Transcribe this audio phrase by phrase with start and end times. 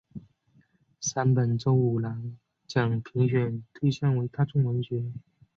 [0.99, 5.11] 山本周五郎奖评选对象为大众文学。